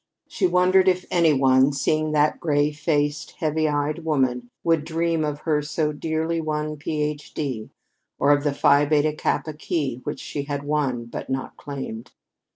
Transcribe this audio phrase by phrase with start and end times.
[0.27, 5.41] She wondered if any one, seeing that gray faced, heavy eyed woman, would dream of
[5.41, 7.69] her so dearly won Ph.D.
[8.17, 12.13] or of the Phi Beta Kappa key which she had won but not claimed!